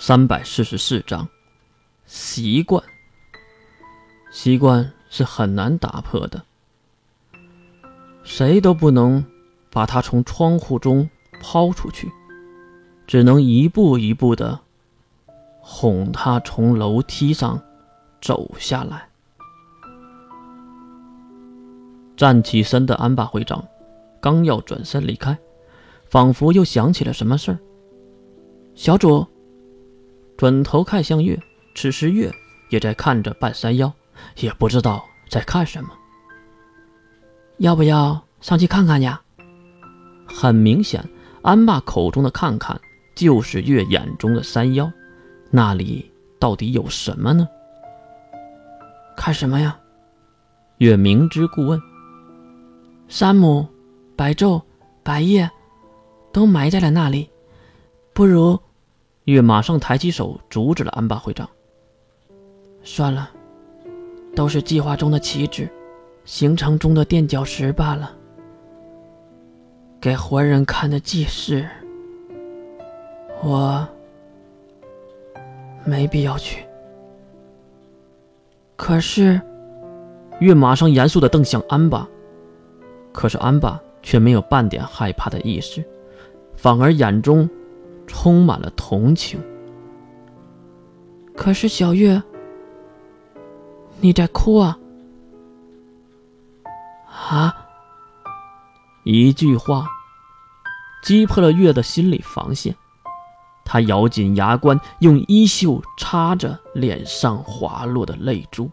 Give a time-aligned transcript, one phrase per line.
[0.00, 1.28] 三百四十四章，
[2.06, 2.80] 习惯。
[4.30, 6.40] 习惯是很难打破的，
[8.22, 9.24] 谁都不能
[9.72, 11.10] 把他从窗户中
[11.42, 12.08] 抛出去，
[13.08, 14.60] 只能一步一步的
[15.58, 17.60] 哄他从楼梯上
[18.20, 19.08] 走下来。
[22.16, 23.66] 站起身的安巴会长
[24.20, 25.36] 刚要转身离开，
[26.04, 27.58] 仿佛又想起了什么事儿。
[28.76, 29.26] 小主。
[30.38, 31.36] 转头看向月，
[31.74, 32.32] 此时月
[32.70, 33.92] 也在看着半山腰，
[34.36, 35.90] 也不知道在看什么。
[37.56, 39.20] 要不要上去看看呀？
[40.28, 41.04] 很明显，
[41.42, 42.80] 安爸口中的“看看”
[43.16, 44.88] 就是月眼中的山腰，
[45.50, 47.48] 那里到底有什么呢？
[49.16, 49.76] 看什么呀？
[50.76, 51.82] 月明知故问。
[53.08, 53.66] 山姆、
[54.14, 54.62] 白昼、
[55.02, 55.50] 白夜
[56.32, 57.28] 都埋在了那里，
[58.14, 58.56] 不如。
[59.32, 61.46] 月马上抬起手阻止了安巴会长。
[62.82, 63.28] 算了，
[64.34, 65.68] 都是计划中的旗帜，
[66.24, 68.10] 行程中的垫脚石罢了。
[70.00, 71.62] 给活人看的祭祀，
[73.42, 73.86] 我
[75.84, 76.64] 没必要去。
[78.76, 79.38] 可是，
[80.38, 82.08] 月马上严肃的瞪向安巴，
[83.12, 85.84] 可是安巴却没有半点害怕的意识，
[86.56, 87.46] 反而眼中。
[88.08, 89.40] 充满了同情。
[91.36, 92.20] 可是小月，
[94.00, 94.76] 你在哭啊？
[97.30, 97.54] 啊！
[99.04, 99.86] 一句话
[101.02, 102.74] 击破了月的心理防线，
[103.64, 108.68] 他咬紧牙关，用衣袖擦着脸上滑落的泪珠。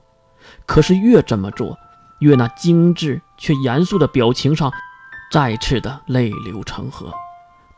[0.66, 1.78] 可是越这么做，
[2.20, 4.72] 月那精致却严肃的表情上，
[5.32, 7.14] 再次的泪流成河。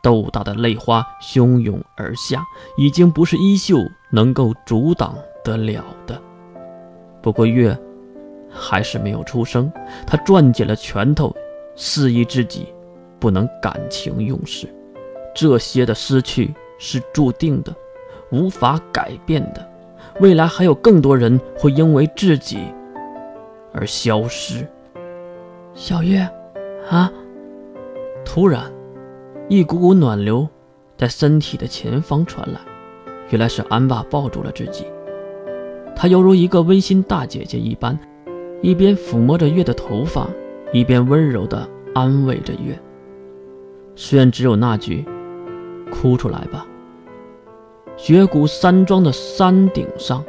[0.02, 2.42] 豆大的泪花汹涌而下，
[2.76, 3.78] 已经不是衣袖
[4.10, 6.20] 能够阻挡得了的。
[7.20, 7.76] 不过月
[8.48, 9.70] 还是没有出声，
[10.06, 11.34] 他攥紧了拳头，
[11.74, 12.68] 示意自己
[13.18, 14.72] 不能感情用事。
[15.34, 17.74] 这些的失去是注定的，
[18.30, 19.68] 无法改变的。
[20.20, 22.58] 未来还有更多人会因为自己
[23.72, 24.66] 而消失。
[25.74, 26.28] 小月，
[26.88, 27.12] 啊！
[28.24, 28.77] 突然。
[29.50, 30.46] 一股股暖流
[30.98, 32.60] 在身体的前方传来，
[33.30, 34.84] 原来是安爸抱住了自己。
[35.96, 37.98] 他犹如一个温馨大姐姐一般，
[38.60, 40.28] 一边抚摸着月的头发，
[40.70, 42.78] 一边温柔地安慰着月。
[43.96, 45.02] 虽然只有那句
[45.90, 46.66] “哭出来吧”。
[47.96, 50.22] 雪谷山庄的山顶上，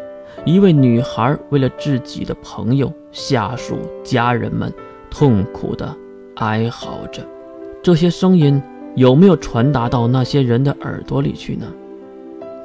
[0.45, 4.73] 一位女孩为了自己的朋友、下属、家人们，
[5.11, 5.93] 痛苦地
[6.37, 7.21] 哀嚎着。
[7.83, 8.61] 这些声音。
[8.95, 11.71] 有没有传达到那些人的耳朵里去呢？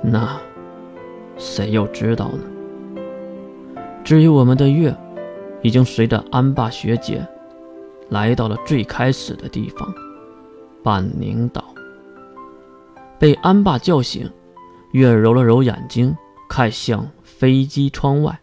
[0.03, 0.41] 那
[1.39, 2.45] 谁又知道呢？
[4.05, 4.95] 至于我们的月，
[5.63, 7.27] 已经随着安霸学姐
[8.09, 9.95] 来到了最开始的地方——
[10.83, 11.65] 半宁岛。
[13.19, 14.31] 被安霸叫醒，
[14.93, 16.15] 月揉了揉眼睛，
[16.49, 18.41] 看向飞机窗外，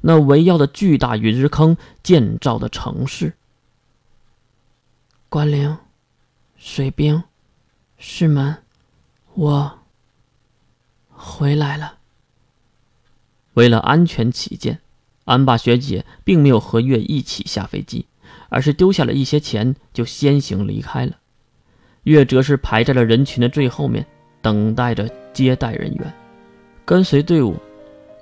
[0.00, 3.34] 那围绕的巨大陨石坑建造的城市——
[5.28, 5.76] 关灵。
[6.64, 7.24] 水兵，
[7.98, 8.58] 师门，
[9.34, 9.80] 我
[11.08, 11.98] 回来了。
[13.54, 14.78] 为了安全起见，
[15.24, 18.06] 安爸学姐并没有和月一起下飞机，
[18.48, 21.16] 而是丢下了一些钱就先行离开了。
[22.04, 24.06] 月则是排在了人群的最后面，
[24.40, 26.14] 等待着接待人员。
[26.84, 27.56] 跟随队伍，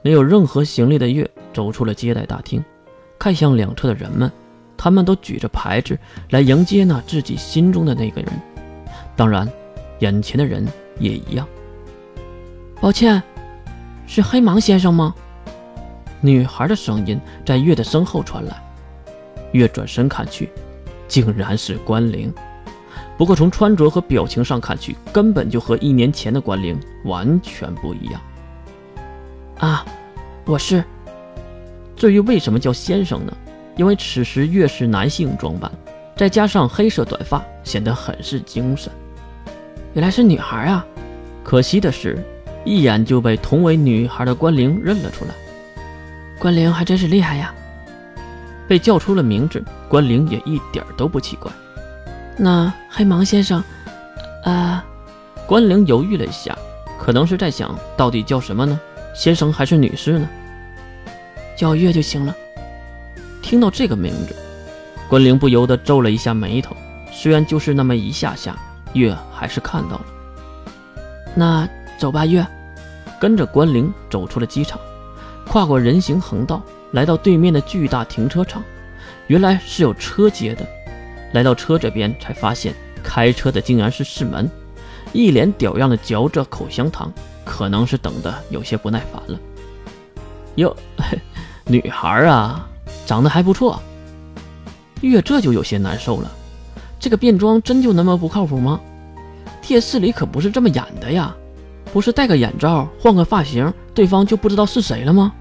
[0.02, 2.64] 没有任何行李的月走出了接待大厅，
[3.18, 4.32] 看向两侧的人们。
[4.82, 5.98] 他们都举着牌子
[6.30, 8.32] 来迎接那自己心中的那个人，
[9.14, 9.46] 当然，
[9.98, 10.66] 眼前的人
[10.98, 11.46] 也一样。
[12.80, 13.22] 抱歉，
[14.06, 15.14] 是黑芒先生吗？
[16.22, 18.56] 女孩的声音在月的身后传来。
[19.52, 20.48] 月转身看去，
[21.06, 22.32] 竟然是关灵。
[23.18, 28.18] 不过从穿着和表情上看去，根本就和一年前的关灵完全不一样。
[29.58, 29.84] 啊，
[30.46, 30.82] 我是。
[31.94, 33.36] 至于为什么叫先生呢？
[33.80, 35.72] 因为此时越是男性装扮，
[36.14, 38.92] 再加上黑色短发，显得很是精神。
[39.94, 40.84] 原来是女孩啊！
[41.42, 42.22] 可惜的是，
[42.62, 45.30] 一眼就被同为女孩的关灵认了出来。
[46.38, 47.54] 关灵还真是厉害呀！
[48.68, 51.50] 被叫出了名字，关灵也一点都不奇怪。
[52.36, 53.64] 那黑芒先生，
[54.44, 54.84] 啊，
[55.46, 56.54] 关灵犹豫了一下，
[56.98, 58.78] 可能是在想到底叫什么呢？
[59.14, 60.28] 先生还是女士呢？
[61.56, 62.36] 叫月就行了。
[63.50, 64.36] 听到这个名字，
[65.08, 66.76] 关灵不由得皱了一下眉头。
[67.10, 68.56] 虽然就是那么一下下，
[68.92, 70.04] 月还是看到了。
[71.34, 71.68] 那
[71.98, 72.46] 走吧，月。
[73.18, 74.78] 跟着关灵走出了机场，
[75.48, 76.62] 跨过人行横道，
[76.92, 78.62] 来到对面的巨大停车场。
[79.26, 80.64] 原来是有车接的。
[81.32, 82.72] 来到车这边，才发现
[83.02, 84.48] 开车的竟然是世门，
[85.12, 87.12] 一脸屌样的嚼着口香糖，
[87.44, 89.36] 可能是等的有些不耐烦了。
[90.54, 90.76] 哟，
[91.66, 92.69] 女孩啊，
[93.10, 93.82] 长得还不错。
[95.00, 96.30] 月这就有些难受了，
[97.00, 98.80] 这个变装真就那么不靠谱吗？
[99.60, 101.34] 电视里可不是这么演的呀，
[101.92, 105.32] 不是戴个眼罩换个发型，对方就不知道是谁了吗？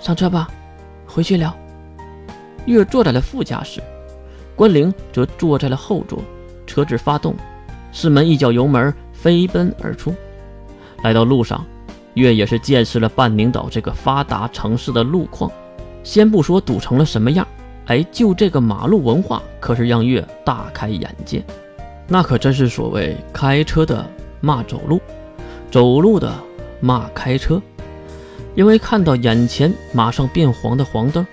[0.00, 0.48] 上车吧，
[1.06, 1.54] 回去聊。
[2.64, 3.82] 月坐在了副驾驶，
[4.56, 6.18] 关灵则坐在了后座。
[6.66, 7.34] 车子发动，
[7.92, 10.14] 四门一脚油门飞奔而出。
[11.02, 11.62] 来到路上，
[12.14, 15.52] 月也是见识了半宁岛这个发达城市的路况。
[16.02, 17.46] 先不说堵成了什么样，
[17.86, 21.44] 哎，就这个马路文化，可是让月大开眼界。
[22.08, 24.04] 那可真是所谓开车的
[24.40, 25.00] 骂走路，
[25.70, 26.32] 走路的
[26.80, 27.60] 骂开车。
[28.54, 31.26] 因为看到眼前马上变黄的黄灯，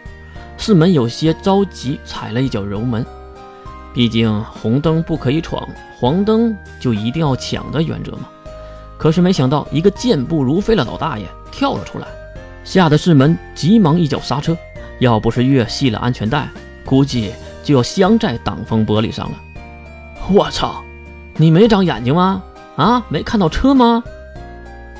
[0.57, 3.05] 四门有些着急，踩了一脚油门。
[3.93, 5.67] 毕竟红灯不可以闯，
[5.99, 8.29] 黄灯就一定要抢的原则嘛。
[8.97, 12.07] 可是没想到，一个健步如飞的老大爷跳了出来，
[12.69, 14.55] 吓得世门急忙一脚刹车。
[14.99, 16.47] 要不是月系了安全带，
[16.85, 17.33] 估计
[17.63, 19.37] 就要镶在挡风玻璃上了。
[20.29, 20.83] 我操！
[21.35, 22.43] 你没长眼睛吗？
[22.75, 24.03] 啊，没看到车吗？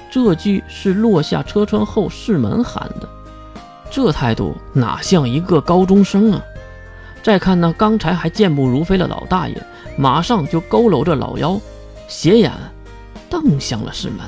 [0.10, 3.08] 这句是落下车窗后世门喊的，
[3.92, 6.42] 这态度哪像一个高中生啊！
[7.22, 9.64] 再看那刚才还健步如飞的老大爷，
[9.96, 11.62] 马上就佝偻着老腰，
[12.08, 12.52] 斜眼
[13.30, 14.26] 瞪向了世门。